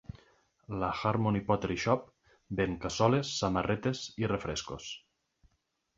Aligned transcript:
La 0.83 0.87
Harmony 1.09 1.41
Pottery 1.51 1.77
Shop 1.83 2.09
ven 2.61 2.75
cassoles, 2.87 3.35
samarretes 3.43 4.03
i 4.25 4.29
refrescos. 4.33 4.89